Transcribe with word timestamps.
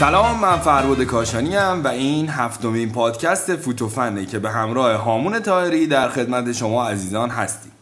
سلام 0.00 0.40
من 0.40 0.58
فربود 0.58 1.04
کاشانی 1.04 1.56
و 1.56 1.88
این 1.88 2.28
هفتمین 2.28 2.92
پادکست 2.92 3.56
فوتوفنه 3.56 4.26
که 4.26 4.38
به 4.38 4.50
همراه 4.50 4.92
هامون 4.92 5.38
طاهری 5.38 5.86
در 5.86 6.08
خدمت 6.08 6.52
شما 6.52 6.88
عزیزان 6.88 7.30
هستیم. 7.30 7.72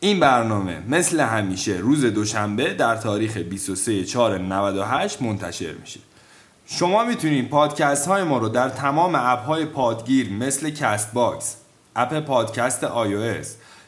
این 0.00 0.20
برنامه 0.20 0.82
مثل 0.88 1.20
همیشه 1.20 1.72
روز 1.72 2.04
دوشنبه 2.04 2.74
در 2.74 2.96
تاریخ 2.96 3.36
23 3.36 4.04
4 4.04 4.38
98 4.38 5.22
منتشر 5.22 5.72
میشه. 5.72 6.00
شما 6.66 7.04
می‌تونید 7.04 7.50
پادکست 7.50 8.08
های 8.08 8.22
ما 8.22 8.38
رو 8.38 8.48
در 8.48 8.68
تمام 8.68 9.14
اپ 9.14 9.44
های 9.44 9.64
پادگیر 9.64 10.32
مثل 10.32 10.70
کست 10.70 11.12
باکس 11.12 11.56
اپ 11.96 12.20
پادکست 12.20 12.86
iOS 12.86 13.46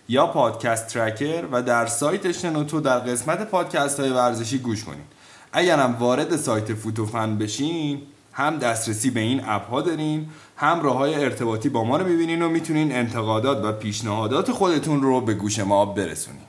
یا 0.09 0.27
پادکست 0.27 0.87
ترکر 0.87 1.45
و 1.52 1.62
در 1.62 1.87
سایت 1.87 2.33
شنوتو 2.33 2.80
در 2.80 2.98
قسمت 2.98 3.51
پادکست 3.51 4.01
های 4.01 4.10
ورزشی 4.10 4.59
گوش 4.59 4.84
کنید. 4.84 5.21
اگرم 5.52 5.97
وارد 5.98 6.37
سایت 6.37 6.74
فوتوفن 6.74 7.38
بشین 7.38 8.02
هم 8.33 8.59
دسترسی 8.59 9.10
به 9.10 9.20
این 9.20 9.43
اپ 9.45 9.70
ها 9.70 9.80
داریم 9.80 10.33
هم 10.56 10.83
راه 10.83 10.97
های 10.97 11.15
ارتباطی 11.15 11.69
با 11.69 11.84
ما 11.84 11.97
رو 11.97 12.06
می‌بینین 12.06 12.43
و 12.43 12.48
می‌تونین 12.48 12.93
انتقادات 12.93 13.65
و 13.65 13.73
پیشنهادات 13.73 14.52
خودتون 14.52 15.02
رو 15.02 15.20
به 15.20 15.34
گوش 15.34 15.59
ما 15.59 15.87
برسونین. 15.87 16.43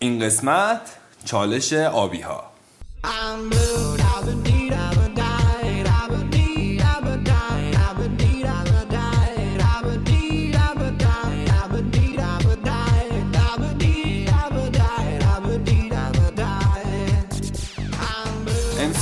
این 0.00 0.18
قسمت 0.18 0.96
چالش 1.24 1.72
آبی 1.72 2.20
ها 2.20 2.50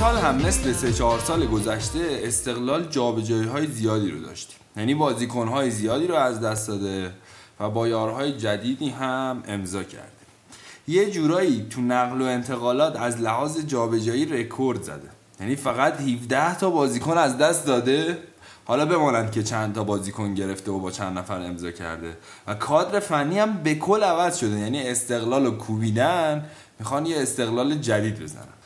امسال 0.01 0.17
هم 0.17 0.47
مثل 0.47 0.73
سه 0.73 0.93
چهار 0.93 1.21
سال 1.21 1.47
گذشته 1.47 2.21
استقلال 2.23 2.85
جابجایی 2.85 3.45
های 3.45 3.67
زیادی 3.67 4.11
رو 4.11 4.21
داشتیم 4.21 4.57
یعنی 4.77 4.95
بازیکن 4.95 5.49
های 5.49 5.71
زیادی 5.71 6.07
رو 6.07 6.15
از 6.15 6.41
دست 6.41 6.69
داده 6.69 7.13
و 7.61 7.71
با 7.71 7.89
یارهای 7.89 8.33
جدیدی 8.33 8.89
هم 8.89 9.43
امضا 9.49 9.83
کرده. 9.83 10.13
یه 10.89 11.11
جورایی 11.11 11.67
تو 11.71 11.81
نقل 11.81 12.23
و 12.23 12.25
انتقالات 12.25 12.97
از 12.97 13.21
لحاظ 13.21 13.59
جابجایی 13.59 14.27
رکورد 14.27 14.83
زده. 14.83 15.09
یعنی 15.41 15.57
فقط 15.57 16.01
17 16.01 16.59
تا 16.59 16.71
بازیکن 16.71 17.19
از 17.19 17.39
دست 17.39 17.67
داده 17.67 18.19
حالا 18.65 18.87
بمانند 18.87 19.33
که 19.33 19.43
چند 19.43 19.75
تا 19.75 19.85
بازیکن 19.85 20.35
گرفته 20.35 20.71
و 20.71 20.79
با 20.79 20.91
چند 20.91 21.19
نفر 21.19 21.41
امضا 21.41 21.71
کرده. 21.71 22.17
و 22.47 22.55
کادر 22.55 23.01
فنی 23.01 23.39
هم 23.39 23.53
به 23.53 23.75
کل 23.75 24.03
عوض 24.03 24.39
شده. 24.39 24.59
یعنی 24.59 24.89
استقلال 24.89 25.47
و 25.47 25.51
کوبیدن 25.51 26.45
می‌خوان 26.79 27.07
یه 27.07 27.23
استقلال 27.23 27.75
جدید 27.75 28.23
بزنن. 28.23 28.58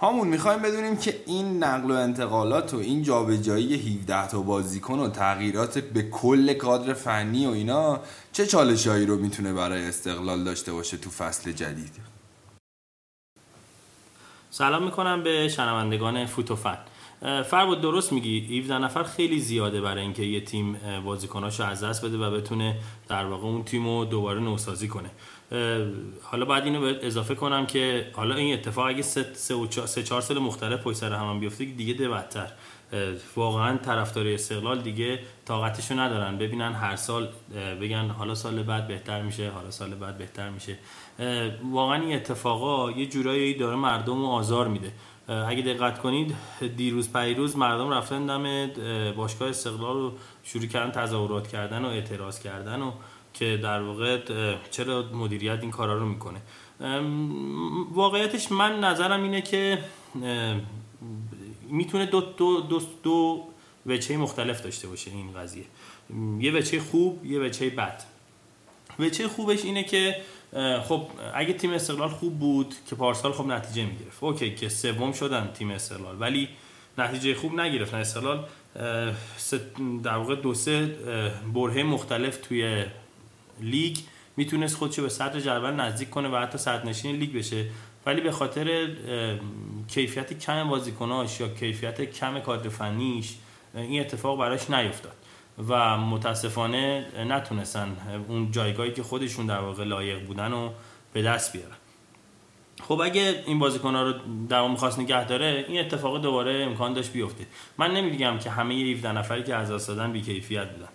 همون 0.00 0.28
می‌خوایم 0.28 0.62
بدونیم 0.62 0.96
که 0.96 1.22
این 1.26 1.64
نقل 1.64 1.90
و 1.90 1.94
انتقالات 1.94 2.74
و 2.74 2.76
این 2.76 3.02
جابجایی 3.02 3.74
17 3.74 4.28
تا 4.28 4.40
بازیکن 4.40 4.98
و 4.98 5.08
تغییرات 5.08 5.78
به 5.78 6.02
کل 6.02 6.52
کادر 6.52 6.94
فنی 6.94 7.46
و 7.46 7.50
اینا 7.50 8.00
چه 8.32 8.46
چالشهایی 8.46 9.06
رو 9.06 9.16
می‌تونه 9.16 9.52
برای 9.52 9.86
استقلال 9.86 10.44
داشته 10.44 10.72
باشه 10.72 10.96
تو 10.96 11.10
فصل 11.10 11.52
جدید؟ 11.52 11.92
سلام 14.50 14.84
می‌کنم 14.84 15.22
به 15.22 15.48
شنوندگان 15.48 16.26
فوتوفن 16.26 16.78
فربود 17.50 17.80
درست 17.80 18.12
میگی. 18.12 18.60
17 18.60 18.78
نفر 18.78 19.02
خیلی 19.02 19.40
زیاده 19.40 19.80
برای 19.80 20.02
اینکه 20.02 20.22
یه 20.22 20.40
تیم 20.40 20.80
بازیکناشو 21.04 21.64
از 21.64 21.84
دست 21.84 22.04
بده 22.04 22.18
و 22.18 22.30
بتونه 22.30 22.78
در 23.08 23.24
واقع 23.24 23.44
اون 23.44 23.64
تیم 23.64 23.86
رو 23.86 24.04
دوباره 24.04 24.40
نوسازی 24.40 24.88
کنه. 24.88 25.10
حالا 26.22 26.44
باید 26.44 26.64
اینو 26.64 26.80
به 26.80 27.06
اضافه 27.06 27.34
کنم 27.34 27.66
که 27.66 28.10
حالا 28.12 28.34
این 28.34 28.54
اتفاق 28.54 28.86
اگه 28.86 29.02
سه, 29.02 29.26
چهار 30.04 30.20
سال 30.20 30.38
مختلف 30.38 30.82
پشت 30.82 30.96
سر 30.96 31.12
هم, 31.12 31.40
بیفته 31.40 31.64
دیگه 31.64 31.94
ده 31.94 32.08
بدتر 32.08 32.46
واقعا 33.36 33.76
طرفدار 33.76 34.26
استقلال 34.26 34.80
دیگه 34.80 35.18
طاقتشو 35.44 36.00
ندارن. 36.00 36.38
ببینن 36.38 36.72
هر 36.72 36.96
سال 36.96 37.28
بگن 37.80 38.08
حالا 38.08 38.34
سال 38.34 38.62
بعد 38.62 38.88
بهتر 38.88 39.22
میشه 39.22 39.50
حالا 39.50 39.70
سال 39.70 39.94
بعد 39.94 40.18
بهتر 40.18 40.50
میشه. 40.50 40.78
واقعا 41.72 42.02
این 42.02 42.16
اتفاقا 42.16 42.90
یه 42.90 43.06
جورایی 43.06 43.54
داره 43.54 43.76
مردم 43.76 44.20
رو 44.20 44.26
آزار 44.26 44.68
میده. 44.68 44.92
اگه 45.28 45.62
دقت 45.62 45.98
کنید 45.98 46.34
دیروز 46.76 47.12
پیروز 47.12 47.56
مردم 47.56 47.90
رفتن 47.90 48.26
دم 48.26 48.70
باشگاه 49.12 49.48
استقلال 49.48 49.96
رو 49.96 50.12
شروع 50.44 50.66
کردن 50.66 50.90
تظاهرات 50.90 51.48
کردن 51.48 51.84
و 51.84 51.88
اعتراض 51.88 52.40
کردن 52.40 52.82
و 52.82 52.92
که 53.34 53.56
در 53.62 53.82
واقع 53.82 54.18
چرا 54.70 55.02
مدیریت 55.12 55.58
این 55.60 55.70
کارا 55.70 55.98
رو 55.98 56.06
می‌کنه؟ 56.06 56.40
واقعیتش 57.92 58.52
من 58.52 58.80
نظرم 58.80 59.22
اینه 59.22 59.42
که 59.42 59.78
می‌تونه 61.68 62.06
دو, 62.06 62.20
دو, 62.20 62.60
دو, 62.60 62.80
دو 63.02 63.44
وچه 63.86 64.16
مختلف 64.16 64.62
داشته 64.62 64.88
باشه 64.88 65.10
این 65.10 65.32
قضیه. 65.32 65.64
یه 66.38 66.52
وچه 66.52 66.80
خوب 66.80 67.26
یه 67.26 67.40
وچه 67.40 67.70
بد. 67.70 68.02
وچه 68.98 69.28
خوبش 69.28 69.64
اینه 69.64 69.84
که 69.84 70.16
خب 70.88 71.06
اگه 71.34 71.52
تیم 71.52 71.72
استقلال 71.72 72.08
خوب 72.08 72.38
بود 72.38 72.74
که 72.90 72.96
پارسال 72.96 73.32
خب 73.32 73.46
نتیجه 73.46 73.86
می‌گرفت. 73.86 74.22
اوکی 74.22 74.54
که 74.54 74.68
سوم 74.68 75.12
شدن 75.12 75.50
تیم 75.54 75.70
استقلال 75.70 76.16
ولی 76.20 76.48
نتیجه 76.98 77.34
خوب 77.34 77.60
نگرفتن 77.60 77.98
استقلال 77.98 78.44
در 80.02 80.16
واقع 80.16 80.34
دو 80.34 80.54
سه 80.54 80.86
برهه 81.54 81.82
مختلف 81.82 82.38
توی 82.42 82.84
لیگ 83.60 83.96
می‌تونست 84.36 84.76
خودشو 84.76 85.02
به 85.02 85.08
صدر 85.08 85.40
جدول 85.40 85.70
نزدیک 85.70 86.10
کنه 86.10 86.28
و 86.28 86.36
حتی 86.36 86.58
صدرنشین 86.58 87.16
لیگ 87.16 87.32
بشه. 87.32 87.64
ولی 88.06 88.20
به 88.20 88.32
خاطر 88.32 88.88
کیفیت 89.88 90.38
کم 90.38 90.68
بازیکناش 90.68 91.40
یا 91.40 91.48
کیفیت 91.48 92.00
کم 92.00 92.38
کادر 92.38 92.68
فنیش 92.68 93.34
این 93.74 94.00
اتفاق 94.00 94.38
براش 94.38 94.70
نیفتاد 94.70 95.16
و 95.68 95.98
متاسفانه 95.98 97.06
نتونستن 97.28 97.96
اون 98.28 98.50
جایگاهی 98.50 98.92
که 98.92 99.02
خودشون 99.02 99.46
در 99.46 99.58
واقع 99.58 99.84
لایق 99.84 100.26
بودن 100.26 100.52
و 100.52 100.70
به 101.12 101.22
دست 101.22 101.52
بیارن. 101.52 101.76
خب 102.82 103.00
اگه 103.00 103.42
این 103.46 103.58
بازیکن 103.58 103.94
ها 103.94 104.02
رو 104.02 104.12
دوام 104.48 104.76
خواست 104.76 104.98
نگه 104.98 105.24
داره 105.24 105.64
این 105.68 105.80
اتفاق 105.80 106.22
دوباره 106.22 106.62
امکان 106.62 106.92
داشت 106.92 107.12
بیفته. 107.12 107.46
من 107.78 107.94
نمیگم 107.94 108.38
که 108.38 108.50
همه 108.50 108.74
17 108.74 109.12
نفری 109.12 109.42
که 109.42 109.54
از 109.54 109.70
دست 109.70 109.88
دادن 109.88 110.12
بیکیفیت 110.12 110.70
بودن. 110.70 110.88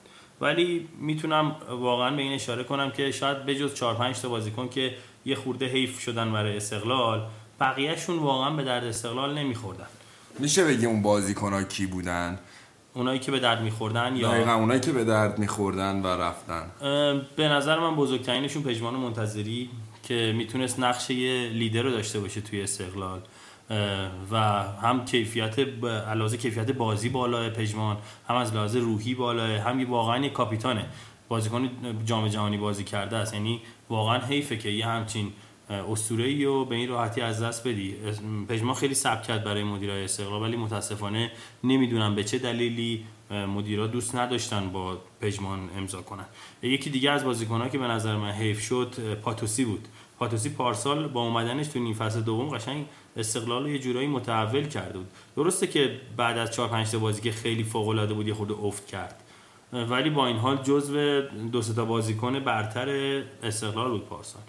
ولی 0.43 0.87
می‌تونم 0.99 1.55
واقعا 1.69 2.15
به 2.15 2.21
این 2.21 2.33
اشاره 2.33 2.63
کنم 2.63 2.91
که 2.91 3.11
شاید 3.11 3.45
بجز 3.45 3.73
4 3.73 3.95
5 3.95 4.19
تا 4.19 4.29
بازیکن 4.29 4.69
که 4.69 4.93
یه 5.25 5.35
خورده 5.35 5.65
حیف 5.65 5.99
شدن 5.99 6.31
برای 6.31 6.57
استقلال 6.57 7.27
بقیهشون 7.59 8.19
واقعا 8.19 8.49
به 8.49 8.63
درد 8.63 8.83
استقلال 8.83 9.37
نمیخوردن. 9.37 9.87
میشه 10.39 10.65
بگی 10.65 10.85
اون 10.85 11.01
بازیکن 11.01 11.53
ها 11.53 11.63
کی 11.63 11.85
بودن؟ 11.85 12.39
اونایی 12.93 13.19
که 13.19 13.31
به 13.31 13.39
درد 13.39 13.61
میخوردن 13.61 14.15
یا 14.15 14.31
دقیقا 14.31 14.53
اونایی 14.53 14.79
که 14.79 14.91
به 14.91 15.03
درد 15.03 15.39
میخوردن 15.39 16.01
و 16.01 16.07
رفتن. 16.07 16.71
به 17.35 17.47
نظر 17.47 17.79
من 17.79 17.95
بزرگترینشون 17.95 18.63
پژمان 18.63 18.93
منتظری 18.93 19.69
که 20.03 20.33
می‌تونست 20.37 20.79
نقش 20.79 21.09
یه 21.09 21.49
لیدر 21.49 21.81
رو 21.81 21.91
داشته 21.91 22.19
باشه 22.19 22.41
توی 22.41 22.61
استقلال. 22.61 23.21
و 24.31 24.37
هم 24.81 25.05
کیفیت 25.05 25.59
علاوه 26.07 26.37
کیفیت 26.37 26.71
بازی 26.71 27.09
بالای 27.09 27.49
پژمان 27.49 27.97
هم 28.27 28.35
از 28.35 28.53
لحاظ 28.53 28.75
روحی 28.75 29.15
بالای 29.15 29.55
هم 29.55 29.89
واقعا 29.89 30.17
یه 30.17 30.29
کاپیتانه. 30.29 30.85
بازیکن 31.27 31.69
جام 32.05 32.27
جهانی 32.27 32.57
بازی 32.57 32.83
کرده 32.83 33.17
است. 33.17 33.33
یعنی 33.33 33.61
واقعا 33.89 34.19
حیفه 34.19 34.57
که 34.57 34.69
یه 34.69 34.85
همچین 34.85 35.31
اسطوره 35.69 36.23
ای 36.23 36.45
رو 36.45 36.65
به 36.65 36.75
این 36.75 36.89
راحتی 36.89 37.21
از 37.21 37.43
دست 37.43 37.67
بدی. 37.67 37.95
پژمان 38.49 38.75
خیلی 38.75 38.93
سب 38.93 39.23
کرد 39.23 39.43
برای 39.43 39.63
مدیرای 39.63 40.03
استقلال 40.03 40.41
ولی 40.41 40.57
متاسفانه 40.57 41.31
نمی‌دونم 41.63 42.15
به 42.15 42.23
چه 42.23 42.37
دلیلی 42.37 43.05
مدیرا 43.31 43.87
دوست 43.87 44.15
نداشتن 44.15 44.69
با 44.69 44.97
پژمان 45.21 45.69
امضا 45.77 46.01
کنن. 46.01 46.25
یکی 46.61 46.89
دیگه 46.89 47.11
از 47.11 47.25
بازیکن‌ها 47.25 47.69
که 47.69 47.77
به 47.77 47.87
نظر 47.87 48.15
من 48.15 48.31
حیف 48.31 48.61
شد 48.61 49.17
پاتوسی 49.21 49.65
بود. 49.65 49.87
پاتوسی 50.23 50.49
پارسال 50.49 51.07
با 51.07 51.21
اومدنش 51.21 51.67
تو 51.67 51.79
نیم 51.79 51.93
فصل 51.93 52.21
دوم 52.21 52.49
قشنگ 52.49 52.85
استقلال 53.17 53.63
رو 53.63 53.69
یه 53.69 53.79
جورایی 53.79 54.07
متحول 54.07 54.67
کرده 54.67 54.97
بود. 54.97 55.07
درسته 55.35 55.67
که 55.67 55.99
بعد 56.17 56.37
از 56.37 56.51
4 56.51 56.67
5 56.67 56.91
تا 56.91 56.99
بازی 56.99 57.21
که 57.21 57.31
خیلی 57.31 57.63
فوق 57.63 57.87
العاده 57.87 58.13
بود 58.13 58.27
یه 58.27 58.33
خورده 58.33 58.53
افت 58.53 58.87
کرد. 58.87 59.23
ولی 59.73 60.09
با 60.09 60.27
این 60.27 60.37
حال 60.37 60.57
جزو 60.57 61.21
دو 61.51 61.61
تا 61.61 61.85
بازیکن 61.85 62.39
برتر 62.39 62.89
استقلال 63.43 63.89
بود 63.91 64.05
پارسال. 64.05 64.41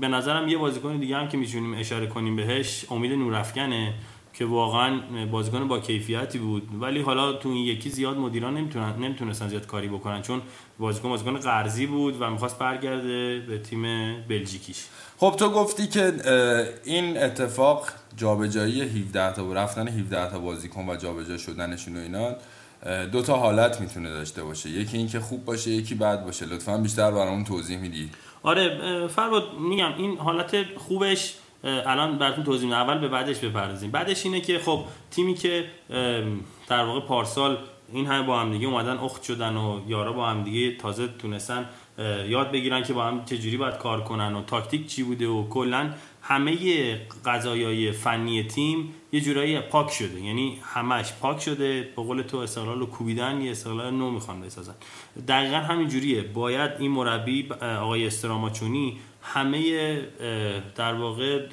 به 0.00 0.08
نظرم 0.08 0.48
یه 0.48 0.58
بازیکن 0.58 0.96
دیگه 0.96 1.16
هم 1.16 1.28
که 1.28 1.36
می‌تونیم 1.36 1.74
اشاره 1.74 2.06
کنیم 2.06 2.36
بهش 2.36 2.86
امید 2.90 3.12
نورافکنه 3.12 3.94
که 4.38 4.44
واقعا 4.44 5.00
بازیکن 5.26 5.68
با 5.68 5.78
کیفیتی 5.80 6.38
بود. 6.38 6.68
ولی 6.80 7.00
حالا 7.02 7.32
تو 7.32 7.48
این 7.48 7.64
یکی 7.64 7.90
زیاد 7.90 8.16
مدیران 8.16 8.56
نمی‌تونن 8.56 8.96
نمی‌تونستن 8.98 9.48
زیاد 9.48 9.66
کاری 9.66 9.88
بکنن 9.88 10.22
چون 10.22 10.42
بازیکن 10.78 11.08
بازیکن 11.08 11.36
قرضی 11.36 11.86
بود 11.86 12.22
و 12.22 12.30
می‌خواست 12.30 12.58
برگرده 12.58 13.40
به 13.40 13.58
تیم 13.58 13.82
بلژیکیش. 14.28 14.84
خب 15.16 15.34
تو 15.38 15.50
گفتی 15.50 15.86
که 15.86 16.12
این 16.84 17.22
اتفاق 17.22 17.88
جابجایی 18.16 18.82
17 18.82 19.32
تا 19.32 19.52
رفتن 19.52 19.88
17 19.88 20.30
تا 20.30 20.38
بازیکن 20.38 20.88
و 20.88 20.96
جابجا 20.96 21.38
شدنشون 21.38 21.96
و 21.96 22.00
اینا 22.00 22.36
دو 23.06 23.22
تا 23.22 23.36
حالت 23.36 23.80
می‌تونه 23.80 24.10
داشته 24.10 24.44
باشه. 24.44 24.70
یکی 24.70 24.96
اینکه 24.96 25.20
خوب 25.20 25.44
باشه 25.44 25.70
یکی 25.70 25.94
بد 25.94 26.24
باشه. 26.24 26.46
لطفا 26.46 26.78
بیشتر 26.78 27.10
برامون 27.10 27.44
توضیح 27.44 27.78
میدی. 27.78 28.10
آره 28.42 29.06
فرود 29.06 29.42
میگم 29.60 29.94
این 29.98 30.18
حالت 30.18 30.56
خوبش 30.78 31.34
الان 31.64 32.18
براتون 32.18 32.44
توضیح 32.44 32.64
میدم. 32.64 32.80
اول 32.80 32.98
به 32.98 33.08
بعدش 33.08 33.38
بپردازیم. 33.38 33.90
بعدش 33.90 34.26
اینه 34.26 34.40
که 34.40 34.58
خب 34.58 34.84
تیمی 35.10 35.34
که 35.34 35.64
در 36.68 36.84
واقع 36.84 37.00
پارسال 37.00 37.58
این 37.92 38.06
همه 38.06 38.26
با 38.26 38.40
هم 38.40 38.52
دیگه 38.52 38.66
اومدن 38.66 38.96
اخت 38.96 39.22
شدن 39.22 39.56
و 39.56 39.80
یارا 39.88 40.12
با 40.12 40.26
هم 40.26 40.42
دیگه 40.42 40.76
تازه 40.76 41.08
تونستن 41.18 41.68
یاد 42.28 42.52
بگیرن 42.52 42.82
که 42.82 42.92
با 42.92 43.04
هم 43.04 43.24
چجوری 43.24 43.56
باید 43.56 43.78
کار 43.78 44.04
کنن 44.04 44.34
و 44.34 44.42
تاکتیک 44.42 44.86
چی 44.86 45.02
بوده 45.02 45.26
و 45.26 45.48
کلا 45.48 45.90
همه 46.22 46.56
قضایای 47.24 47.92
فنی 47.92 48.42
تیم 48.42 48.94
یه 49.12 49.20
جورایی 49.20 49.60
پاک 49.60 49.90
شده. 49.90 50.20
یعنی 50.20 50.58
همش 50.62 51.12
پاک 51.20 51.40
شده. 51.40 51.92
به 51.96 52.02
قول 52.02 52.22
تو 52.22 52.36
استقلال 52.36 52.78
رو 52.78 52.86
کوبیدن 52.86 53.40
یه 53.40 53.50
استقلال 53.50 53.94
نو 53.94 54.10
می‌خوان 54.10 54.40
بسازن. 54.40 54.74
دقیقا 55.28 55.56
همین 55.56 55.88
جوریه 55.88 56.22
باید 56.22 56.70
این 56.78 56.90
مربی 56.90 57.48
آقای 57.80 58.06
استراماچونی 58.06 58.98
همه 59.26 60.00
در 60.74 60.94
واقع 60.94 61.46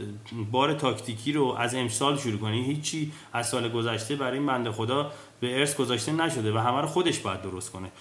بار 0.52 0.74
تاکتیکی 0.74 1.34
رو 1.34 1.46
از 1.46 1.76
امسال 1.76 2.18
شروع 2.18 2.38
کنه 2.40 2.56
هیچی 2.56 3.12
از 3.34 3.50
سال 3.50 3.70
گذشته 3.70 4.16
برای 4.16 4.38
این 4.38 4.48
بنده 4.48 4.72
خدا 4.72 5.12
به 5.40 5.60
ارث 5.60 5.76
گذاشته 5.76 6.12
نشده 6.12 6.54
و 6.54 6.58
همه 6.58 6.82
رو 6.82 6.88
خودش 6.88 7.20
باید 7.20 7.42
درست 7.42 7.72
کنه. 7.72 7.92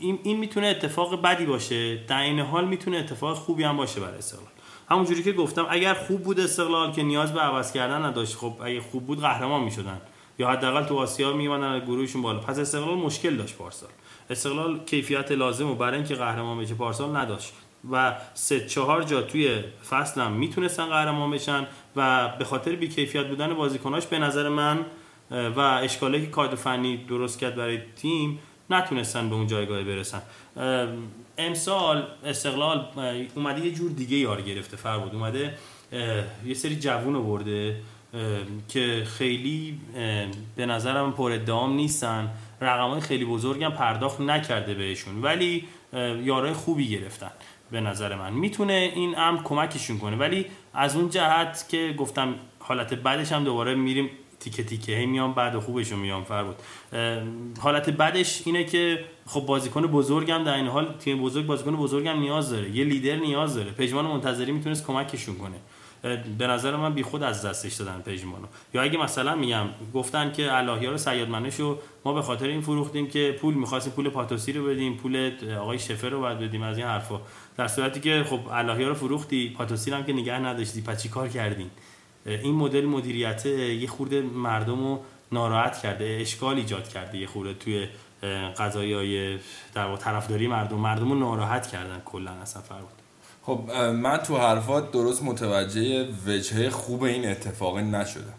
این, 0.00 0.18
این 0.22 0.38
می‌تونه 0.38 0.66
اتفاق 0.66 1.22
بدی 1.22 1.46
باشه. 1.46 1.96
در 1.96 2.20
این 2.20 2.40
حال 2.40 2.64
می‌تونه 2.68 2.96
اتفاق 2.96 3.36
خوبی 3.36 3.62
هم 3.62 3.76
باشه 3.76 4.00
برای 4.00 4.18
استقلال. 4.18 4.48
همونجوری 4.90 5.22
که 5.22 5.32
گفتم 5.32 5.66
اگر 5.70 5.94
خوب 5.94 6.22
بود 6.22 6.40
استقلال 6.40 6.92
که 6.92 7.02
نیاز 7.02 7.32
به 7.32 7.40
عوض 7.40 7.72
کردن 7.72 8.04
نداشت 8.04 8.36
خب 8.36 8.54
اگه 8.62 8.80
خوب 8.80 9.06
بود 9.06 9.20
قهرمان 9.20 9.62
می‌شدن. 9.62 10.00
یا 10.38 10.48
حداقل 10.48 10.84
تو 10.84 10.98
آسیا 10.98 11.32
میموندن 11.32 11.84
گروهشون 11.84 12.22
بالا. 12.22 12.38
پس 12.38 12.58
استقلال 12.58 12.98
مشکل 12.98 13.36
داشت 13.36 13.56
پارسال. 13.56 13.90
استقلال 14.30 14.84
کیفیت 14.84 15.32
لازم 15.32 15.70
و 15.70 15.74
برای 15.74 15.96
اینکه 15.96 16.14
قهرمان 16.14 16.58
بشه 16.58 16.74
پارسال 16.74 17.16
نداشت. 17.16 17.52
و 17.90 18.16
سه 18.34 18.66
چهار 18.66 19.02
جا 19.02 19.22
توی 19.22 19.62
فصل 19.90 20.20
هم 20.20 20.32
می‌تونستن 20.32 20.86
قهرمان 20.86 21.30
بشن 21.30 21.66
و 21.96 22.28
به 22.38 22.44
خاطر 22.44 22.72
بیکیفیت 22.72 23.26
بودن 23.26 23.54
بازیکناش 23.54 24.06
به 24.06 24.18
نظر 24.18 24.48
من 24.48 24.78
و 25.30 25.60
اشکالی 25.60 26.20
که 26.20 26.26
کادر 26.26 26.54
فنی 26.54 26.96
درست 26.96 27.38
کرد 27.38 27.54
برای 27.54 27.78
تیم 27.96 28.38
نتونستن 28.70 29.28
به 29.28 29.34
اون 29.34 29.46
جایگاه 29.46 29.82
برسن. 29.82 30.22
امسال 31.38 32.06
استقلال 32.24 32.86
اومده 33.34 33.66
یه 33.66 33.70
جور 33.70 33.90
دیگه 33.90 34.16
یار 34.16 34.42
گرفته 34.42 34.76
فر 34.76 34.98
بود. 34.98 35.14
اومده 35.14 35.54
یه 36.46 36.54
سری 36.54 36.76
جوون 36.76 37.16
آورده 37.16 37.76
که 38.68 39.06
خیلی 39.06 39.80
به 40.56 40.66
نظرم 40.66 41.12
پر 41.12 41.32
ادعام 41.32 41.74
نیستن. 41.74 42.30
رقم 42.60 43.00
خیلی 43.00 43.24
بزرگم 43.24 43.70
پرداخت 43.70 44.20
نکرده 44.20 44.74
بهشون. 44.74 45.22
ولی 45.22 45.64
یارای 46.22 46.52
خوبی 46.52 46.88
گرفتن. 46.88 47.30
به 47.72 47.80
نظر 47.80 48.16
من. 48.16 48.32
می‌تونه 48.32 48.92
این 48.94 49.18
امر 49.18 49.42
کمکشون 49.42 49.98
کنه. 49.98 50.16
ولی 50.16 50.46
از 50.74 50.96
اون 50.96 51.10
جهت 51.10 51.66
که 51.68 51.94
گفتم 51.98 52.34
حالت 52.58 52.94
بعدش 52.94 53.32
هم 53.32 53.44
دوباره 53.44 53.74
میریم 53.74 54.10
تیکه 54.40 54.64
تیکه. 54.64 54.96
هی 54.96 55.06
میام 55.06 55.32
بعد 55.32 55.58
خوبشون 55.58 55.98
میام 55.98 56.24
فر 56.24 56.44
بود 56.44 56.56
حالت 57.60 57.90
بعدش 57.90 58.42
اینه 58.44 58.64
که 58.64 59.04
خب 59.26 59.40
بازیکن 59.40 59.86
بزرگم 59.86 60.44
در 60.44 60.54
این 60.54 60.66
حال 60.66 60.94
تیم 60.98 61.22
بزرگ 61.22 61.46
بازیکن 61.46 61.76
بزرگم 61.76 62.20
نیاز 62.20 62.50
داره. 62.50 62.70
یه 62.70 62.84
لیدر 62.84 63.16
نیاز 63.16 63.54
داره. 63.54 63.70
پژمان 63.70 64.06
منتظری 64.06 64.52
می‌تونست 64.52 64.86
کمکشون 64.86 65.34
کنه. 65.34 65.56
به 66.38 66.46
نظر 66.46 66.76
من 66.76 66.94
بی 66.94 67.02
خود 67.02 67.22
از 67.22 67.44
دستش 67.44 67.74
دادن 67.74 68.00
پژمانو. 68.00 68.46
یا 68.74 68.82
اگه 68.82 68.98
مثلا 68.98 69.34
میگم 69.34 69.66
گفتن 69.94 70.32
که 70.32 70.56
الهیار 70.56 70.96
سیاد 70.96 71.28
منشو 71.28 71.78
ما 72.04 72.12
به 72.12 72.22
خاطر 72.22 72.46
این 72.46 72.60
فروختیم 72.60 73.08
که 73.08 73.38
پول 73.40 73.54
می‌خواستیم 73.54 73.92
پول 73.92 74.08
پاتوسی 74.08 74.52
رو 74.52 74.66
بدیم 74.66 74.96
پول 74.96 75.32
آقای 75.60 75.78
شفر 75.78 76.08
رو 76.08 76.20
باید 76.20 76.38
بدیم 76.38 76.62
از 76.62 76.78
این 76.78 76.86
حرفا. 76.86 77.20
در 77.60 77.68
صورتی 77.68 78.00
که 78.00 78.24
خب 78.30 78.40
الهیار 78.50 78.88
رو 78.88 78.94
فروختی 78.94 79.54
پاتوسی 79.58 79.90
هم 79.90 80.04
که 80.04 80.12
نگه 80.12 80.38
نداشتی 80.38 80.80
پس 80.80 81.06
کار 81.06 81.28
کردین؟ 81.28 81.70
این 82.26 82.54
مدل 82.54 82.84
مدیریت 82.84 83.46
یه 83.46 83.86
خورده 83.86 84.22
مردم 84.22 84.84
رو 84.84 85.00
ناراحت 85.32 85.78
کرده 85.78 86.18
اشکال 86.20 86.56
ایجاد 86.56 86.88
کرده 86.88 87.18
یه 87.18 87.26
خورده 87.26 87.54
توی 87.54 87.88
قضایی 88.58 88.92
های 88.92 89.38
در 89.74 89.96
طرفداری 89.96 90.46
مردم. 90.46 90.76
مردم 90.76 91.08
رو 91.08 91.18
ناراحت 91.18 91.66
کردن 91.66 92.02
کلا 92.04 92.30
اصلا 92.30 92.62
فرمود 92.62 92.90
خب 93.42 93.70
من 93.76 94.16
تو 94.16 94.36
حرفات 94.36 94.92
درست 94.92 95.22
متوجه 95.22 96.08
وجهه 96.26 96.70
خوب 96.70 97.02
این 97.02 97.28
اتفاق 97.28 97.78
نشدم. 97.78 98.34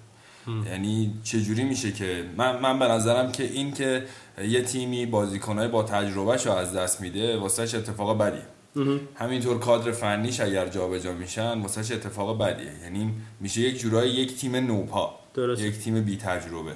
یعنی 0.66 1.14
چجوری 1.24 1.64
میشه 1.64 1.92
که 1.92 2.26
من, 2.38 2.60
من 2.60 2.80
به 2.80 2.88
نظرم 2.88 3.32
که 3.32 3.44
این 3.44 3.74
که 3.74 4.06
یه 4.48 4.62
تیمی 4.62 5.06
بازیکنهای 5.06 5.68
با 5.68 5.84
تجربهش 5.84 6.46
رو 6.46 6.52
از 6.52 6.76
دست 6.76 7.02
میده 7.02 7.38
واسهش 7.38 7.76
اتفاق 7.76 8.18
بدیه. 8.18 8.61
همینطور 9.16 9.60
کادر 9.60 9.92
فنیش 9.92 10.40
اگر 10.40 10.68
جابجا 10.68 11.14
میشن 11.14 11.62
واسهش 11.62 11.92
اتفاق 11.92 12.38
بدیه. 12.38 12.72
یعنی 12.84 13.14
میشه 13.40 13.62
یک 13.62 13.80
جورایی 13.80 14.14
یک 14.14 14.36
تیم 14.36 14.56
نوپا 14.56 15.16
درست. 15.34 15.62
یک 15.62 15.74
تیم 15.78 16.02
بی 16.02 16.18
تجربه 16.18 16.72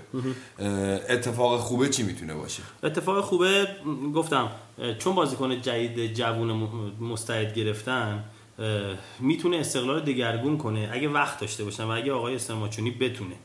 اتفاق 1.09 1.59
خوبه 1.59 1.89
چی 1.89 2.03
می‌تونه 2.03 2.33
باشه؟ 2.33 2.63
اتفاق 2.83 3.23
خوبه 3.23 3.67
گفتم 4.15 4.51
چون 4.99 5.15
بازیکن 5.15 5.61
جدید 5.61 6.13
جوون 6.13 6.51
مستعد 6.99 7.53
گرفتن 7.53 8.23
می‌تونه 9.19 9.57
استقلال 9.57 10.01
دگرگون 10.01 10.57
کنه 10.57 10.89
اگه 10.91 11.09
وقت 11.09 11.39
داشته 11.39 11.63
باشن 11.63 11.83
و 11.83 11.89
اگه 11.89 12.11
آقای 12.11 12.35
استرماچونی 12.35 12.91
بتونه. 12.91 13.35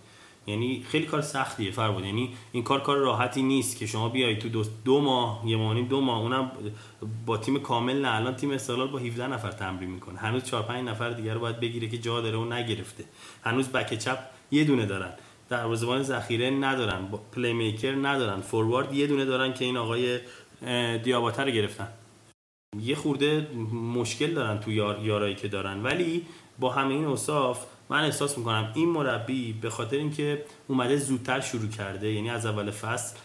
یعنی 0.46 0.84
خیلی 0.88 1.06
کار 1.06 1.20
سختیه 1.20 1.70
فر 1.70 1.90
بود 1.90 2.04
یعنی 2.04 2.34
این 2.52 2.62
کار 2.62 2.80
کار 2.80 2.96
راحتی 2.96 3.42
نیست 3.42 3.78
که 3.78 3.86
شما 3.86 4.08
بیای 4.08 4.36
تو 4.38 4.48
دو, 4.48 4.64
دو 4.84 5.00
ماه 5.00 5.42
یه 5.46 5.56
ماه 5.56 5.80
دو 5.80 6.00
ماه. 6.00 6.18
اونم 6.20 6.50
با 7.26 7.36
تیم 7.36 7.58
کامل 7.58 8.00
نه. 8.00 8.14
الان 8.14 8.36
تیم 8.36 8.50
استقلال 8.50 8.88
با 8.88 8.98
17 8.98 9.26
نفر 9.26 9.50
تمرین 9.50 9.90
می‌کنه. 9.90 10.18
هنوز 10.18 10.44
4 10.44 10.62
5 10.62 10.88
نفر 10.88 11.10
دیگر 11.10 11.34
رو 11.34 11.40
باید 11.40 11.60
بگیره 11.60 11.88
که 11.88 11.98
جا 11.98 12.20
داره 12.20 12.38
و 12.38 12.44
نگرفته. 12.44 13.04
هنوز 13.44 13.68
بک 13.68 13.98
چپ 13.98 14.18
یه 14.50 14.64
دونه 14.64 14.86
دارن. 14.86 15.12
دروازه‌بان 15.48 16.02
ذخیره 16.02 16.50
ندارن. 16.50 17.08
پلی 17.32 17.52
میکر 17.52 17.94
ندارن. 17.94 18.40
فوروارد 18.40 18.94
یه 18.94 19.06
دونه 19.06 19.24
دارن 19.24 19.54
که 19.54 19.64
این 19.64 19.76
آقای 19.76 20.18
دیاباتر 21.02 21.44
رو 21.44 21.50
گرفتن. 21.50 21.88
یه 22.80 22.94
خورده 22.94 23.46
مشکل 23.72 24.34
دارن 24.34 24.60
تو 24.60 24.72
یار 24.72 24.98
یارایی 25.02 25.34
که 25.34 25.48
دارن. 25.48 25.82
ولی 25.82 26.26
با 26.58 26.70
همه 26.70 26.94
این 26.94 27.04
اوصاف 27.04 27.66
من 27.90 28.04
احساس 28.04 28.38
می‌کنم 28.38 28.72
این 28.74 28.88
مربی 28.88 29.52
به 29.52 29.70
خاطر 29.70 29.96
اینکه 29.96 30.44
اومده 30.68 30.96
زودتر 30.96 31.40
شروع 31.40 31.68
کرده 31.68 32.12
یعنی 32.12 32.30
از 32.30 32.46
اول 32.46 32.70
فصل 32.70 33.16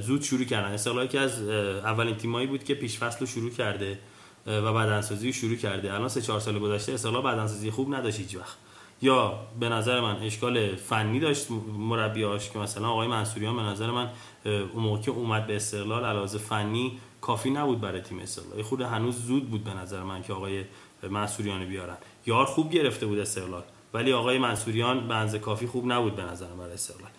زود 0.00 0.22
شروع 0.22 0.44
کردن. 0.44 0.72
استقلال 0.72 1.06
که 1.06 1.20
از 1.20 1.42
اولین 1.42 2.16
تیمایی 2.16 2.46
بود 2.46 2.64
که 2.64 2.74
پیش 2.74 2.98
فصل 2.98 3.20
رو 3.20 3.26
شروع 3.26 3.50
کرده 3.50 3.98
و 4.46 4.72
بدنسازی 4.72 5.32
شروع 5.32 5.56
کرده. 5.56 5.94
الان 5.94 6.08
سه 6.08 6.22
چهار 6.22 6.40
سال 6.40 6.58
گذشته 6.58 6.92
استقلال 6.92 7.22
بدنسازی 7.22 7.70
خوب 7.70 7.94
نداشت 7.94 8.18
هیچ 8.18 8.36
وقت. 8.36 8.56
یا 9.02 9.38
به 9.60 9.68
نظر 9.68 10.00
من 10.00 10.16
اشکال 10.16 10.76
فنی 10.76 11.20
داشت 11.20 11.46
مربیاش 11.78 12.50
که 12.50 12.58
مثلا 12.58 12.88
آقای 12.88 13.08
منصوریان 13.08 13.56
به 13.56 13.62
نظر 13.62 13.90
من 13.90 14.10
اون 14.44 14.82
موقع 14.82 15.02
که 15.02 15.10
اومد 15.10 15.46
به 15.46 15.56
استقلال 15.56 16.04
علاوه 16.04 16.26
فنی 16.26 16.98
کافی 17.20 17.50
نبود 17.50 17.80
برای 17.80 18.00
تیم 18.00 18.18
استقلال. 18.18 18.62
خود 18.62 18.80
هنوز 18.80 19.26
زود 19.26 19.50
بود 19.50 19.64
به 19.64 19.74
نظر 19.74 20.02
من 20.02 20.22
که 20.22 20.32
آقای 20.32 20.64
منصوریان 21.10 21.64
بیارن. 21.64 21.96
یار 22.26 22.44
خوب 22.44 22.70
گرفته 22.70 23.06
بود 23.06 23.18
استقلال. 23.18 23.62
ولی 23.94 24.12
آقای 24.12 24.38
منصوریان 24.38 25.08
به 25.32 25.38
کافی 25.38 25.66
خوب 25.66 25.92
نبود 25.92 26.16
به 26.16 26.22
نظر 26.22 26.46
برای 26.46 26.72
استقلال 26.72 27.10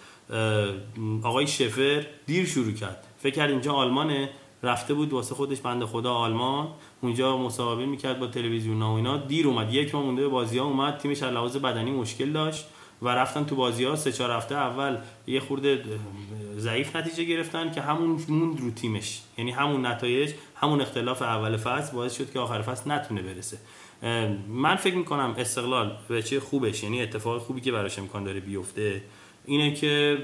آقای 1.23 1.47
شفر 1.47 2.05
دیر 2.25 2.45
شروع 2.45 2.71
کرد. 2.71 3.03
فکر 3.19 3.35
کرد 3.35 3.49
اینجا 3.49 3.73
آلمانه 3.73 4.29
رفته 4.63 4.93
بود 4.93 5.13
واسه 5.13 5.35
خودش 5.35 5.59
بنده 5.59 5.85
خدا 5.85 6.13
آلمان. 6.13 6.67
اونجا 7.01 7.37
مصاحبه 7.37 7.85
می‌کرد 7.85 8.19
با 8.19 8.27
تلویزیون 8.27 8.81
و 8.81 8.91
اینا. 8.91 9.17
دیر 9.17 9.47
اومد. 9.47 9.73
یک 9.73 9.95
ماه 9.95 10.03
مونده 10.03 10.21
به 10.21 10.27
بازی 10.27 10.57
ها 10.57 10.65
اومد. 10.65 10.97
تیمش 10.97 11.23
لحاظ 11.23 11.57
بدنی 11.57 11.91
مشکل 11.91 12.31
داشت 12.31 12.65
و 13.01 13.09
رفتن 13.09 13.45
تو 13.45 13.55
بازی 13.55 13.83
ها 13.83 13.95
سه 13.95 14.11
چهار 14.11 14.31
هفته 14.31 14.55
اول 14.55 14.97
یه 15.27 15.39
خورده 15.39 15.83
ضعیف 16.57 16.95
نتیجه 16.95 17.23
گرفتن 17.23 17.71
که 17.71 17.81
همون 17.81 18.21
موند 18.29 18.59
رو 18.59 18.71
تیمش. 18.71 19.21
یعنی 19.37 19.51
همون 19.51 19.85
نتایج 19.85 20.33
همون 20.55 20.81
اختلاف 20.81 21.21
اول 21.21 21.57
فصل 21.57 21.95
باعث 21.95 22.17
شد 22.17 22.31
که 22.31 22.39
آخر 22.39 22.61
فصل 22.61 22.91
نتونه 22.91 23.21
برسه. 23.21 23.57
من 24.49 24.75
فکر 24.75 24.95
می‌کنم 24.95 25.35
استقلال 25.37 25.97
به 26.07 26.23
چه 26.23 26.39
خوبش 26.39 26.83
یعنی 26.83 27.01
اتفاق 27.01 27.41
خوبی 27.41 27.61
که 27.61 27.71
براش 27.71 27.99
امکان 27.99 28.23
داره 28.23 28.39
بیفته 28.39 29.01
اینه 29.45 29.73
که 29.73 30.17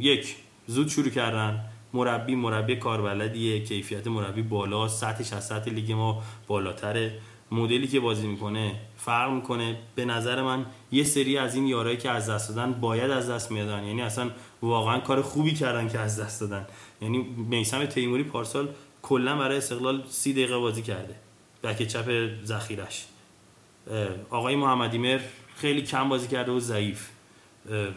یک 0.00 0.36
زود 0.66 0.88
شروع 0.88 1.08
کردن. 1.08 1.64
مربی 1.92 2.34
مربی 2.34 2.76
کاربلدیه 2.76 3.64
کیفیت 3.64 4.06
مربی 4.06 4.42
بالا 4.42 4.88
سطحش 4.88 5.32
از 5.32 5.46
سطح 5.46 5.70
لیگ 5.70 5.92
ما 5.92 6.22
بالاتره. 6.46 7.18
مدلی 7.50 7.86
که 7.86 8.00
بازی 8.00 8.26
می‌کنه 8.26 8.74
فرق 8.96 9.32
می‌کنه. 9.32 9.78
به 9.94 10.04
نظر 10.04 10.42
من 10.42 10.66
یه 10.92 11.04
سری 11.04 11.38
از 11.38 11.54
این 11.54 11.66
یارایی 11.66 11.96
که 11.96 12.10
از 12.10 12.30
دست 12.30 12.48
دادن 12.48 12.72
باید 12.72 13.10
از 13.10 13.30
دست 13.30 13.50
میادن 13.50 13.84
یعنی 13.84 14.02
اصلا 14.02 14.30
واقعا 14.62 15.00
کار 15.00 15.22
خوبی 15.22 15.54
کردن 15.54 15.88
که 15.88 15.98
از 15.98 16.20
دست 16.20 16.40
دادن. 16.40 16.66
یعنی 17.02 17.18
میسم 17.48 17.86
تیموری 17.86 18.22
پارسال 18.22 18.68
کلا 19.02 19.38
برای 19.38 19.56
استقلال 19.56 20.04
سی 20.08 20.32
دقیقه 20.32 20.58
بازی 20.58 20.82
کرده. 20.82 21.23
بک 21.64 21.82
چپ 21.82 22.28
ذخیرش 22.44 23.04
آقای 24.30 24.56
محمدی 24.56 24.98
مر 24.98 25.20
خیلی 25.56 25.82
کم 25.82 26.08
بازی 26.08 26.28
کرده 26.28 26.52
و 26.52 26.60
ضعیف. 26.60 27.08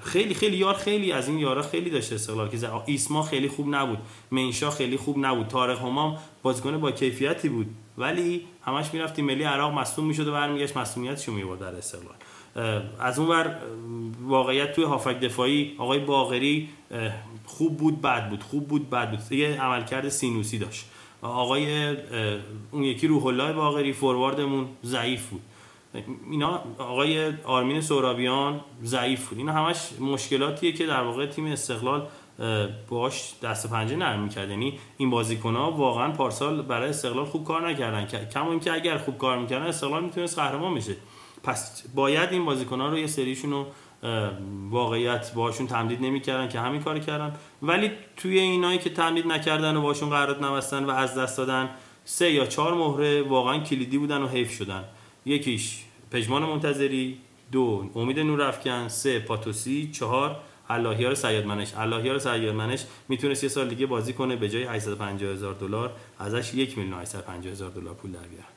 خیلی 0.03 0.33
خیلی 0.33 0.57
یار 0.57 0.73
خیلی 0.73 1.11
از 1.11 1.27
این 1.27 1.39
یارا 1.39 1.61
خیلی 1.61 1.89
داشته 1.89 2.15
استقلال 2.15 2.49
که 2.49 2.69
ایسما 2.85 3.23
خیلی 3.23 3.47
خوب 3.47 3.75
نبود. 3.75 3.97
منشا 4.31 4.71
خیلی 4.71 4.97
خوب 4.97 5.17
نبود. 5.25 5.47
طارق 5.47 5.79
همام 5.79 6.17
بازیکن 6.43 6.77
با 6.77 6.91
کیفیتی 6.91 7.49
بود. 7.49 7.67
ولی 7.97 8.45
همش 8.65 8.93
می‌رفتی 8.93 9.21
ملی 9.21 9.43
عراق 9.43 9.73
مصدوم 9.73 10.05
می‌شد 10.05 10.27
و 10.27 10.31
برمیگشت 10.31 10.77
مصدومیتشو 10.77 11.31
می‌برد 11.31 11.59
در 11.59 11.75
استقلال. 11.75 12.15
از 12.99 13.19
اون 13.19 13.27
ور 13.27 13.59
واقعیت 14.21 14.73
توی 14.73 14.83
هافک 14.83 15.19
دفاعی 15.19 15.75
آقای 15.77 15.99
باغری 15.99 16.69
خوب 17.45 17.77
بود 17.77 18.01
بد 18.01 18.29
بود 18.29 18.43
خوب 18.43 18.67
بود 18.67 18.89
بد 18.89 19.11
بود. 19.11 19.31
یه 19.31 19.61
عملکرد 19.61 20.09
سینوسی 20.09 20.57
داشت. 20.57 20.85
آقای 21.27 21.95
اون 22.71 22.83
یکی 22.83 23.07
روح 23.07 23.25
الله 23.25 23.53
باغری 23.53 23.93
فورواردمون 23.93 24.67
ضعیف 24.83 25.29
بود. 25.29 25.41
اینا 26.31 26.63
آقای 26.77 27.33
آرمین 27.43 27.81
سورابیان 27.81 28.59
ضعیف 28.83 29.29
بود. 29.29 29.37
اینا 29.37 29.53
همش 29.53 29.77
مشکلاتیه 29.99 30.71
که 30.71 30.85
در 30.85 31.01
واقع 31.01 31.25
تیم 31.25 31.45
استقلال 31.45 32.07
باش 32.89 33.33
دست 33.43 33.69
پنجه 33.69 33.95
نرم 33.95 34.23
می‌کرد. 34.23 34.49
یعنی 34.49 34.79
این 34.97 35.09
بازیکن 35.09 35.55
ها 35.55 35.71
واقعا 35.71 36.11
پارسال 36.11 36.61
برای 36.61 36.89
استقلال 36.89 37.25
خوب 37.25 37.45
کار 37.45 37.69
نکردن. 37.69 38.05
کما 38.05 38.51
اینکه 38.51 38.73
اگر 38.73 38.97
خوب 38.97 39.17
کار 39.17 39.37
می‌کردن 39.37 39.65
استقلال 39.65 40.03
می‌تونست 40.03 40.39
قهرمان 40.39 40.73
میشه 40.73 40.95
پس 41.43 41.83
باید 41.95 42.31
این 42.31 42.45
بازیکن 42.45 42.81
ها 42.81 42.89
رو 42.89 42.97
یه 42.97 43.07
سریشون 43.07 43.51
رو 43.51 43.65
واقعیت 44.69 45.33
باشون 45.33 45.67
تمدید 45.67 46.01
نمی‌کردن 46.01 46.49
که 46.49 46.59
همین 46.59 46.81
کار 46.81 46.99
کردن. 46.99 47.35
ولی 47.61 47.91
توی 48.17 48.39
اینایی 48.39 48.77
که 48.77 48.89
تمدید 48.89 49.27
نکردن 49.27 49.75
و 49.75 49.81
باشون 49.81 50.09
قرارداد 50.09 50.43
نبستن 50.43 50.83
و 50.83 50.89
از 50.89 51.17
دست 51.17 51.37
دادن 51.37 51.69
سه 52.05 52.31
یا 52.31 52.45
چهار 52.45 52.73
مهره 52.73 53.21
واقعا 53.21 53.59
کلیدی 53.59 53.97
بودن 53.97 54.21
و 54.21 54.27
حیف 54.27 54.51
شدن. 54.51 54.83
یکیش 55.25 55.83
پژمان 56.11 56.43
منتظری 56.43 57.17
دو 57.51 57.89
امید 57.95 58.19
نورافکن 58.19 58.87
سه 58.87 59.19
پاتوسی 59.19 59.91
چهار 59.91 60.39
اللهیار 60.69 61.15
سیاد 61.15 61.45
منش 61.45 61.73
اللهیار 61.73 62.19
سیاد 62.19 62.55
منش 62.55 62.85
می‌تونست 63.09 63.43
یه 63.43 63.49
سال 63.49 63.67
دیگه 63.67 63.85
بازی 63.85 64.13
کنه 64.13 64.35
به 64.35 64.49
جای 64.49 64.63
850 64.63 65.31
هزار 65.31 65.53
دلار 65.53 65.93
ازش 66.19 66.53
یک 66.53 66.77
میلیون 66.77 66.99
850 66.99 67.51
هزار 67.51 67.69
دلار 67.69 67.93
پول 67.93 68.11
در 68.11 68.19
بیاره. 68.19 68.56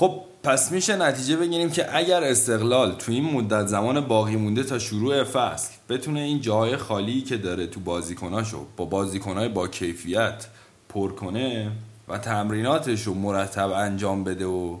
خب 0.00 0.20
پس 0.42 0.72
میشه 0.72 0.96
نتیجه 0.96 1.36
بگیریم 1.36 1.70
که 1.70 1.96
اگر 1.96 2.24
استقلال 2.24 2.92
تو 2.92 3.12
این 3.12 3.24
مدت 3.24 3.66
زمان 3.66 4.00
باقی 4.00 4.36
مونده 4.36 4.62
تا 4.62 4.78
شروع 4.78 5.24
فصل 5.24 5.72
بتونه 5.88 6.20
این 6.20 6.40
جاهای 6.40 6.76
خالی 6.76 7.20
که 7.22 7.36
داره 7.36 7.66
تو 7.66 7.80
بازیکناشو 7.80 8.66
با 8.76 8.84
بازیکنهای 8.84 9.48
با 9.48 9.68
کیفیت 9.68 10.46
پر 10.88 11.12
کنه 11.12 11.70
و 12.08 12.18
تمریناتش 12.18 13.02
رو 13.02 13.14
مرتب 13.14 13.70
انجام 13.70 14.24
بده 14.24 14.46
و 14.46 14.78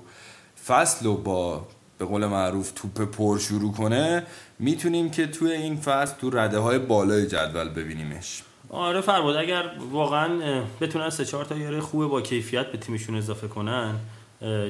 فصل 0.66 1.06
رو 1.06 1.16
با 1.16 1.66
به 1.98 2.04
قول 2.04 2.26
معروف 2.26 2.72
توپ 2.74 3.00
پر 3.00 3.38
شروع 3.38 3.72
کنه 3.72 4.26
می‌تونیم 4.58 5.10
که 5.10 5.26
توی 5.26 5.52
این 5.52 5.76
فصل 5.76 6.14
تو 6.20 6.30
رده 6.30 6.58
های 6.58 6.78
بالای 6.78 7.26
جدول 7.26 7.68
ببینیمش. 7.68 8.42
آره 8.70 9.00
فرمود 9.00 9.36
اگر 9.36 9.70
واقعا 9.92 10.62
بتونن 10.80 11.10
سه 11.10 11.24
چهار 11.24 11.44
تا 11.44 11.56
یاره 11.56 11.80
خوبه 11.80 12.06
با 12.06 12.20
کیفیت 12.20 12.66
به 12.66 12.78
تیمشون 12.78 13.16
اضافه 13.16 13.48
کنن 13.48 13.94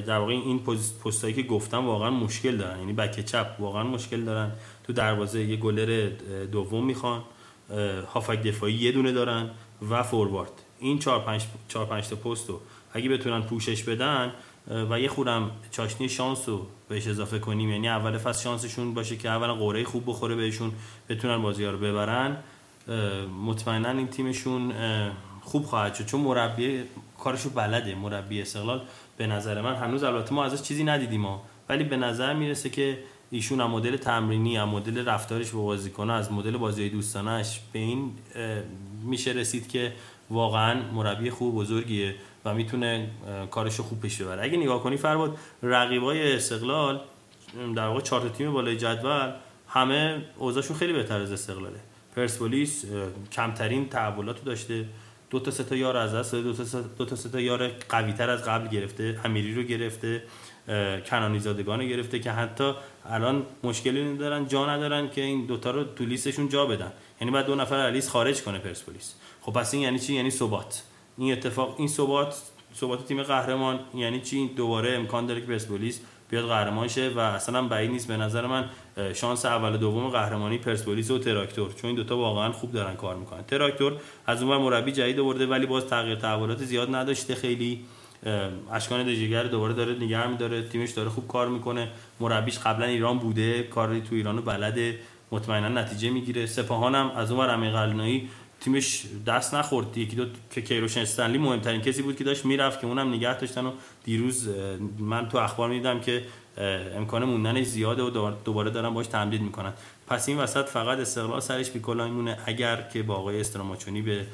در 0.05 0.17
واقع 0.17 0.31
این 0.31 0.59
پستایی 1.05 1.33
که 1.33 1.43
گفتم 1.43 1.85
واقعا 1.85 2.09
مشکل 2.09 2.57
دارن. 2.57 2.79
یعنی 2.79 2.93
بک 2.93 3.25
چپ 3.25 3.55
واقعا 3.59 3.83
مشکل 3.83 4.23
دارن. 4.23 4.51
تو 4.83 4.93
دروازه 4.93 5.41
یه 5.41 5.55
گلر 5.55 6.09
دوم 6.51 6.85
می‌خوان. 6.85 7.21
هافک 8.13 8.43
دفاعی 8.43 8.73
یه 8.73 8.91
دونه 8.91 9.11
دارن 9.11 9.49
و 9.89 10.03
فوروارد. 10.03 10.51
این 10.79 10.99
4 10.99 11.19
5 11.19 11.45
4 11.67 11.85
5 11.85 12.07
تا 12.07 12.15
پستو 12.15 12.59
اگه 12.93 13.09
بتونن 13.09 13.41
پوشش 13.41 13.83
بدن 13.83 14.31
و 14.89 14.99
یه 14.99 15.07
خورم 15.07 15.51
چاشنی 15.71 16.09
شانس 16.09 16.49
رو 16.49 16.67
بهش 16.89 17.07
اضافه 17.07 17.39
کنیم. 17.39 17.69
یعنی 17.69 17.89
اول 17.89 18.17
فصل 18.17 18.43
شانسشون 18.43 18.93
باشه 18.93 19.17
که 19.17 19.29
اولا 19.29 19.55
قوره 19.55 19.83
خوب 19.83 20.03
بخوره 20.07 20.35
بهشون 20.35 20.71
بتونن 21.09 21.41
بازی 21.41 21.65
رو 21.65 21.77
ببرن. 21.77 22.37
مطمئنا 23.45 23.89
این 23.89 24.07
تیمشون 24.07 24.73
خوب 25.41 25.65
خواهد 25.65 25.95
شد. 25.95 26.05
چون 26.05 26.21
مربی 26.21 26.83
کارشو 27.21 27.49
بلده 27.49 27.95
مربی 27.95 28.41
استقلال. 28.41 28.81
به 29.17 29.27
نظر 29.27 29.61
من 29.61 29.75
هنوز 29.75 30.03
البته 30.03 30.33
ما 30.33 30.43
ازش 30.43 30.61
چیزی 30.61 30.83
ندیدیم 30.83 31.25
ولی 31.69 31.83
به 31.83 31.97
نظر 31.97 32.33
می‌رسه 32.33 32.69
که 32.69 32.97
ایشون 33.31 33.61
هم 33.61 33.71
مدل 33.71 33.97
تمرینی 33.97 34.57
هم 34.57 34.69
مدل 34.69 35.05
رفتارش 35.05 35.51
با 35.51 35.61
بازیکن‌ها 35.61 36.15
از 36.15 36.31
مدل 36.31 36.57
بازی 36.57 36.89
دوستانش 36.89 37.59
به 37.73 37.79
این 37.79 38.11
میشه 39.03 39.31
رسید 39.31 39.69
که 39.69 39.93
واقعا 40.29 40.81
مربی 40.93 41.29
خوب 41.29 41.55
بزرگیه 41.55 42.15
و 42.45 42.53
می‌تونه 42.53 43.09
کارش 43.51 43.75
رو 43.75 43.83
خوب 43.83 44.01
پیش 44.01 44.21
ببره. 44.21 44.43
اگه 44.43 44.57
نگاه 44.57 44.83
کنی 44.83 44.97
فرمود 44.97 45.37
رقیبای 45.63 46.35
استقلال 46.35 47.01
در 47.75 47.87
واقع 47.87 48.01
چهار 48.01 48.29
تیم 48.29 48.53
بالای 48.53 48.77
جدول 48.77 49.31
همه 49.67 50.21
اوضاعشون 50.37 50.77
خیلی 50.77 50.93
بهتر 50.93 51.21
از 51.21 51.31
استقلاله. 51.31 51.79
پرسپولیس 52.15 52.85
کمترین 53.31 53.89
تحولات 53.89 54.43
داشته. 54.43 54.85
دو 55.31 55.39
تا 55.39 55.51
سه 55.51 55.63
تا 55.63 55.75
یار 55.75 55.97
از 55.97 56.13
دست 56.15 56.35
دو 56.35 56.53
تا 56.53 56.81
دو 56.97 57.05
تا 57.05 57.15
سه 57.15 57.29
تا 57.29 57.39
یار 57.39 57.67
قوی 57.89 58.13
تر 58.13 58.29
از 58.29 58.43
قبل 58.43 58.67
گرفته 58.67 59.19
امیری 59.25 59.55
رو 59.55 59.63
گرفته 59.63 60.23
کنانی 61.05 61.39
زادگان 61.39 61.87
گرفته 61.87 62.19
که 62.19 62.31
حتی 62.31 62.73
الان 63.05 63.45
مشکلی 63.63 64.03
ندارن 64.03 64.47
جا 64.47 64.65
ندارن 64.65 65.09
که 65.09 65.21
این 65.21 65.45
دوتا 65.45 65.71
رو 65.71 65.83
تو 65.83 66.05
لیستشون 66.05 66.49
جا 66.49 66.65
بدن. 66.65 66.91
یعنی 67.21 67.33
بعد 67.33 67.45
دو 67.45 67.55
نفر 67.55 67.75
از 67.75 68.09
خارج 68.09 68.41
کنه 68.41 68.59
پرسپولیس. 68.59 69.15
خب 69.41 69.53
پس 69.53 69.73
این 69.73 69.83
یعنی 69.83 69.99
چی؟ 69.99 70.13
یعنی 70.13 70.31
ثبات. 70.31 70.83
این 71.17 71.33
اتفاق 71.33 71.75
این 71.77 71.87
ثبات 71.87 72.35
ثبات 72.75 73.05
تیم 73.05 73.23
قهرمان 73.23 73.79
یعنی 73.95 74.21
چی؟ 74.21 74.47
دوباره 74.47 74.93
امکان 74.93 75.25
داره 75.25 75.41
که 75.41 75.47
پرسپولیس 75.47 75.99
بیاد 76.31 76.47
قهرمان 76.47 76.87
شه 76.87 77.09
و 77.09 77.19
اصلا 77.19 77.61
بعید 77.61 77.91
نیست 77.91 78.07
به 78.07 78.17
نظر 78.17 78.45
من 78.47 78.65
شانس 79.13 79.45
اول 79.45 79.77
دوم 79.77 80.09
قهرمانی 80.09 80.57
پرسپولیس 80.57 81.11
و 81.11 81.19
تراکتور. 81.19 81.73
چون 81.73 81.87
این 81.87 81.95
دوتا 81.95 82.17
واقعا 82.17 82.51
خوب 82.51 82.71
دارن 82.71 82.95
کار 82.95 83.15
می‌کنن. 83.15 83.43
تراکتور 83.43 83.93
از 84.27 84.43
اون 84.43 84.57
مربی 84.57 84.91
جدید 84.91 85.19
آورده 85.19 85.45
ولی 85.45 85.65
باز 85.65 85.87
تغییر 85.87 86.15
تحولات 86.15 86.57
زیاد 86.57 86.95
نداشته 86.95 87.35
خیلی. 87.35 87.85
اشکان 88.71 89.03
دژیگر 89.03 89.43
دوباره 89.43 89.73
داره 89.73 89.93
نگه 89.93 90.27
میداره 90.27 90.61
تیمش 90.61 90.91
داره 90.91 91.09
خوب 91.09 91.27
کار 91.27 91.47
می‌کنه. 91.47 91.87
مربیش 92.19 92.59
قبلا 92.59 92.85
ایران 92.85 93.19
بوده. 93.19 93.63
کاری 93.63 94.01
تو 94.01 94.15
ایرانو 94.15 94.41
بلده. 94.41 94.99
مطمئنا 95.31 95.69
نتیجه 95.81 96.09
می‌گیره. 96.09 96.45
سپاهان 96.45 96.95
هم 96.95 97.11
از 97.15 97.31
اون 97.31 97.39
ور 97.39 97.71
قلنایی 97.71 98.29
تیمش 98.61 99.05
دست 99.27 99.55
نخورد. 99.55 99.97
یکی 99.97 100.15
دو 100.15 100.25
که 100.51 100.61
کیروش 100.61 100.97
استنلی 100.97 101.37
مهمترین 101.37 101.81
کسی 101.81 102.01
بود 102.01 102.17
که 102.17 102.23
داشت 102.23 102.45
می‌رفت 102.45 102.79
که 102.81 102.87
اونم 102.87 103.13
نگه 103.13 103.39
داشتن 103.39 103.65
و 103.65 103.71
دیروز 104.03 104.49
من 104.99 105.29
تو 105.29 105.37
اخبار 105.37 105.69
می‌دیدم 105.69 105.99
که 105.99 106.23
امکان 106.97 107.23
موندنش 107.23 107.65
زیاده 107.65 108.03
و 108.03 108.31
دوباره 108.45 108.69
دارن 108.69 108.89
باش 108.89 109.07
تمدید 109.07 109.41
می‌کنن. 109.41 109.73
پس 110.07 110.29
این 110.29 110.37
وسط 110.37 110.65
فقط 110.65 110.99
استقلال 110.99 111.39
سرش 111.39 111.71
بیکلا 111.71 112.05
میمونه 112.05 112.37
اگر 112.45 112.81
که 112.93 113.03
با 113.03 113.15
آقای 113.15 113.39
استراماچونی 113.39 114.01
به 114.01 114.25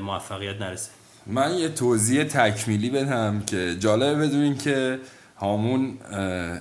موفقیت 0.00 0.60
نرسه. 0.60 0.90
من 1.26 1.54
یه 1.54 1.68
توضیح 1.68 2.24
تکمیلی 2.24 2.90
بدم 2.90 3.42
که 3.46 3.76
جالبه 3.80 4.26
بدونین 4.26 4.58
که 4.58 4.98
هامون 5.36 5.98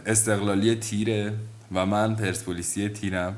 استقلالی 0.06 0.76
تیره 0.76 1.34
و 1.72 1.86
من 1.86 2.16
پرسپولیسی 2.16 2.90
تیرم. 2.90 3.38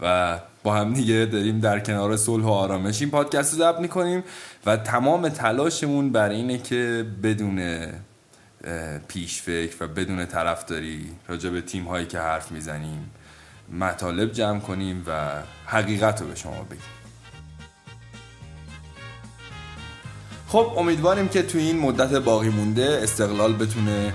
و 0.00 0.38
با 0.62 0.74
هم 0.74 0.94
دیگه 0.94 1.28
داریم 1.32 1.60
در 1.60 1.80
کنار 1.80 2.16
صلح 2.16 2.44
و 2.44 2.48
آرامش 2.48 3.00
این 3.00 3.10
پادکست 3.10 3.52
رو 3.52 3.58
ضبط 3.58 3.80
می‌کنیم 3.80 4.24
و 4.66 4.76
تمام 4.76 5.28
تلاشمون 5.28 6.12
بر 6.12 6.28
اینه 6.28 6.58
که 6.58 7.06
بدون 7.22 7.86
پیش 9.08 9.42
فکر 9.42 9.76
و 9.80 9.88
بدون 9.88 10.26
طرفداری 10.26 11.06
راجع 11.28 11.50
به 11.50 11.60
تیم 11.60 11.84
هایی 11.84 12.06
که 12.06 12.18
حرف 12.18 12.52
می‌زنیم 12.52 13.10
مطالب 13.78 14.32
جمع 14.32 14.60
کنیم 14.60 15.04
و 15.06 15.30
حقیقت 15.66 16.20
رو 16.20 16.26
به 16.26 16.34
شما 16.34 16.62
بگیم. 16.62 16.82
خب 20.48 20.72
امیدواریم 20.76 21.28
که 21.28 21.42
تو 21.42 21.58
این 21.58 21.78
مدت 21.78 22.12
باقی 22.12 22.48
مونده 22.48 23.00
استقلال 23.02 23.52
بتونه 23.52 24.12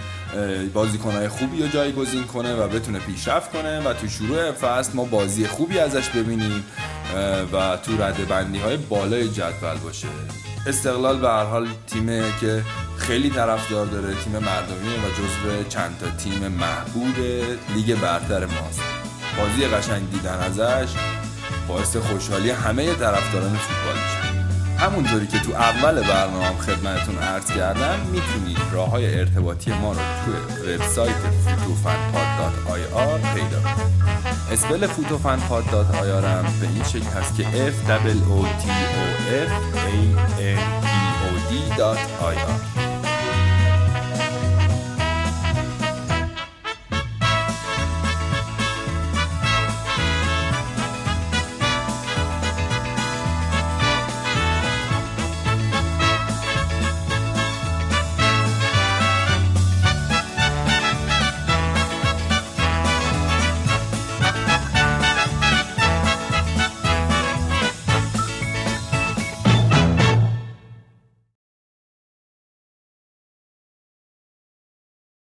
بازیکنهای 0.73 1.27
خوبی 1.27 1.61
رو 1.61 1.67
جایگزین 1.67 2.23
کنه 2.23 2.55
و 2.55 2.67
بتونه 2.67 2.99
پیشرفت 2.99 3.51
کنه 3.51 3.79
و 3.79 3.93
تو 3.93 4.07
شروع 4.07 4.51
فصل 4.51 4.93
ما 4.93 5.03
بازی 5.03 5.47
خوبی 5.47 5.79
ازش 5.79 6.09
ببینیم 6.09 6.63
و 7.53 7.77
تو 7.77 8.03
رده 8.03 8.25
بندی 8.25 8.59
های 8.59 8.77
بالای 8.77 9.29
جدول 9.29 9.77
باشه. 9.83 10.07
استقلال 10.67 11.19
به 11.19 11.27
هر 11.27 11.43
حال 11.43 11.67
تیمه 11.87 12.23
که 12.41 12.63
خیلی 12.97 13.29
طرفدار 13.29 13.85
داره 13.85 14.15
تیم 14.23 14.31
مردمی 14.31 14.95
و 14.95 15.09
جزو 15.09 15.69
چند 15.69 15.97
تا 15.99 16.09
تیم 16.09 16.47
محبوب 16.47 17.15
لیگ 17.75 17.99
برتر 17.99 18.45
ماست. 18.45 18.81
بازی 19.37 19.67
قشنگ 19.67 20.11
دیدن 20.11 20.39
ازش 20.39 20.89
باعث 21.67 21.97
خوشحالی 21.97 22.49
همه 22.49 22.95
طرفداران 22.95 23.55
فوتبال 23.55 23.95
میشه. 23.95 24.22
همونطوری 24.83 25.27
که 25.27 25.39
تو 25.39 25.51
اول 25.51 26.01
برنامه 26.01 26.45
هم 26.45 26.57
خدمتتون 26.57 27.17
عرض 27.17 27.45
کردم 27.45 27.99
می‌تونید 28.11 28.57
راه 28.71 28.89
های 28.89 29.19
ارتباطی 29.19 29.71
ما 29.71 29.91
رو 29.91 29.99
توی 30.25 30.33
وبسایت 30.75 31.15
fotofanpod.ir 31.15 33.33
پیدا 33.33 33.61
کنید. 33.61 34.03
اسپل 34.51 34.87
fotofanpod.ir 34.87 36.25
هم 36.25 36.45
به 36.61 36.67
این 36.67 36.83
شکل 36.83 37.09
هست 37.19 37.35
که 37.35 37.43
f 37.43 37.89
o 37.89 37.91
t 38.61 38.63
o 38.95 38.97
f 39.29 39.31
a 39.77 39.79
n 40.39 40.41
p 40.83 40.85
o 41.27 41.29
d.ir 41.49 42.82